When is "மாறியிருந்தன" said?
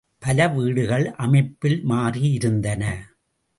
1.89-2.83